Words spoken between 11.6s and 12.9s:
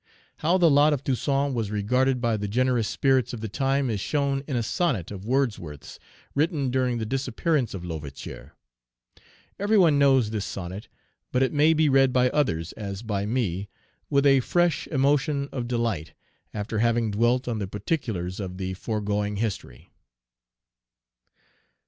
be read by others,